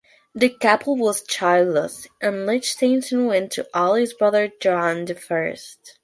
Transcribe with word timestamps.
The 0.33 0.49
couple 0.49 0.95
was 0.95 1.21
childless, 1.21 2.07
and 2.21 2.47
Liechtenstein 2.47 3.27
went 3.27 3.51
to 3.51 3.69
Aloys' 3.71 4.13
brother 4.17 4.51
Johann 4.59 5.05
the 5.05 5.13
First. 5.13 5.99